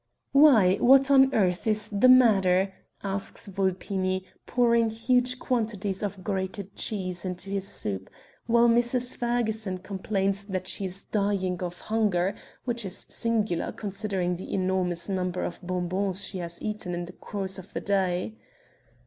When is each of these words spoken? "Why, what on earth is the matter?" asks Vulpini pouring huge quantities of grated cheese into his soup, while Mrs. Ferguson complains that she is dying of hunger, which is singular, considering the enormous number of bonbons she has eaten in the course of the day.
"Why, 0.31 0.77
what 0.77 1.11
on 1.11 1.31
earth 1.31 1.67
is 1.67 1.87
the 1.89 2.07
matter?" 2.09 2.73
asks 3.03 3.45
Vulpini 3.47 4.25
pouring 4.47 4.89
huge 4.89 5.37
quantities 5.37 6.01
of 6.01 6.23
grated 6.23 6.75
cheese 6.75 7.23
into 7.23 7.51
his 7.51 7.67
soup, 7.67 8.09
while 8.47 8.67
Mrs. 8.67 9.15
Ferguson 9.15 9.77
complains 9.77 10.43
that 10.45 10.67
she 10.67 10.85
is 10.85 11.03
dying 11.03 11.61
of 11.61 11.81
hunger, 11.81 12.33
which 12.65 12.83
is 12.83 13.05
singular, 13.09 13.71
considering 13.71 14.37
the 14.37 14.51
enormous 14.51 15.07
number 15.07 15.43
of 15.43 15.59
bonbons 15.61 16.25
she 16.25 16.39
has 16.39 16.59
eaten 16.63 16.95
in 16.95 17.05
the 17.05 17.13
course 17.13 17.59
of 17.59 17.71
the 17.73 17.79
day. 17.81 18.33